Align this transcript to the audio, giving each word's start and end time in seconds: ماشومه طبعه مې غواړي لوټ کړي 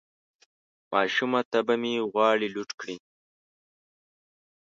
ماشومه 0.93 1.41
طبعه 1.51 1.75
مې 1.81 1.93
غواړي 2.11 2.47
لوټ 2.55 2.69
کړي 2.79 2.97